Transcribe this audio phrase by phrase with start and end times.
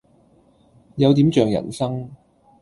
[0.95, 2.09] 有點像人生